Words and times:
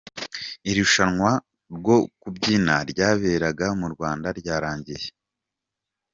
Irushanwa 0.69 1.31
rwo 1.77 1.97
kubyina 2.21 2.75
ryaberaga 2.91 3.67
mu 3.79 3.87
Rwanda 3.93 4.27
ryarangiye. 4.39 5.07